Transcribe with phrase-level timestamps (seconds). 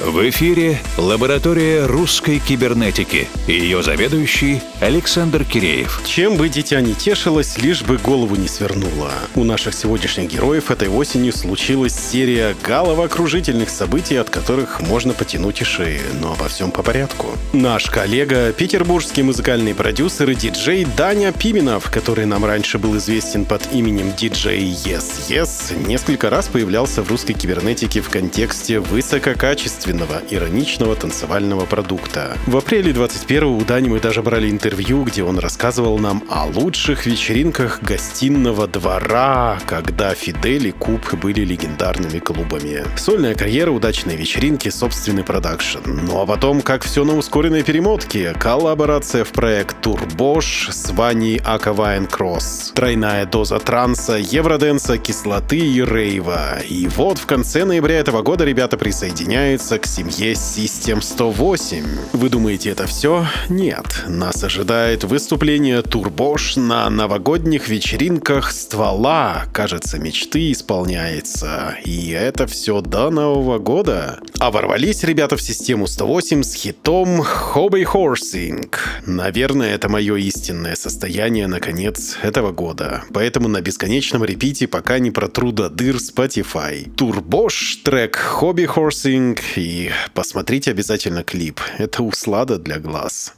[0.00, 6.00] В эфире лаборатория русской кибернетики ее заведующий Александр Киреев.
[6.06, 9.10] Чем бы дитя не тешилось, лишь бы голову не свернуло.
[9.34, 15.64] У наших сегодняшних героев этой осенью случилась серия головокружительных событий, от которых можно потянуть и
[15.64, 17.36] шеи, но обо всем по порядку.
[17.52, 23.70] Наш коллега, петербургский музыкальный продюсер и диджей Даня Пименов, который нам раньше был известен под
[23.70, 30.94] именем диджей Yes Yes, несколько раз появлялся в русской кибернетике в контексте высококачественного качественного, ироничного
[30.94, 32.36] танцевального продукта.
[32.46, 37.06] В апреле 21-го у Дани мы даже брали интервью, где он рассказывал нам о лучших
[37.06, 42.84] вечеринках гостиного двора, когда Фидель и Куб были легендарными клубами.
[42.96, 45.78] Сольная карьера, удачные вечеринки, собственный продакшн.
[45.84, 52.06] Ну а потом, как все на ускоренной перемотке, коллаборация в проект Турбош с Ваней Акавайн
[52.06, 56.60] Кросс, тройная доза транса, евроденса, кислоты и рейва.
[56.68, 61.84] И вот в конце ноября этого года ребята присоединяются к семье System 108.
[62.12, 63.26] Вы думаете, это все?
[63.48, 64.04] Нет.
[64.06, 69.46] Нас ожидает выступление Турбош на новогодних вечеринках ствола.
[69.52, 71.76] Кажется, мечты исполняется.
[71.84, 74.18] И это все до Нового года.
[74.38, 78.74] А ворвались ребята в систему 108 с хитом Hobby Horsing.
[79.06, 83.04] Наверное, это мое истинное состояние на конец этого года.
[83.12, 86.90] Поэтому на бесконечном репите пока не протру до дыр Spotify.
[86.94, 89.69] Турбош, трек Hobby Horsing и
[90.14, 91.60] посмотрите обязательно клип.
[91.78, 93.34] Это услада для глаз.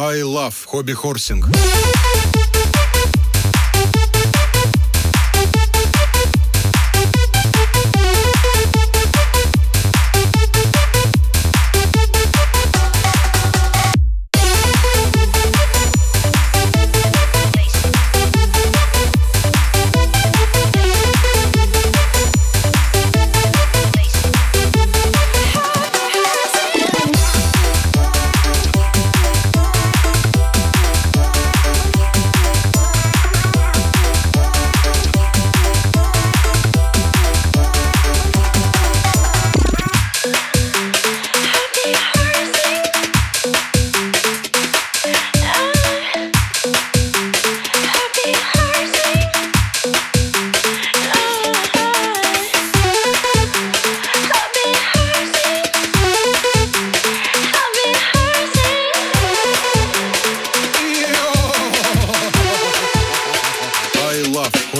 [0.00, 1.42] I love hobby horsing.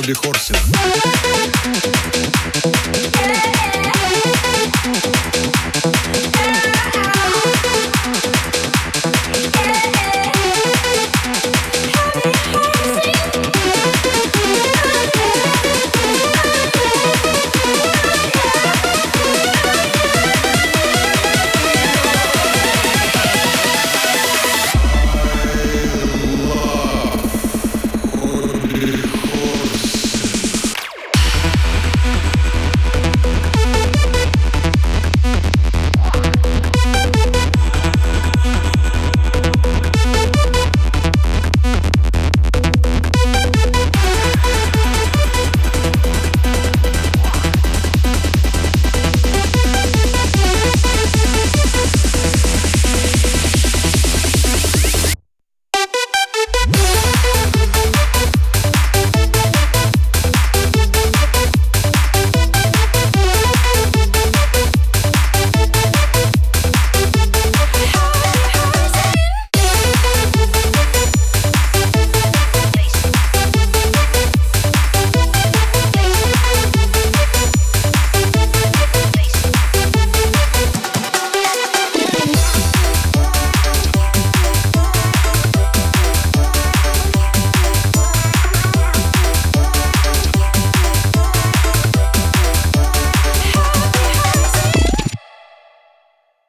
[0.09, 0.59] Брэдли Хорсина.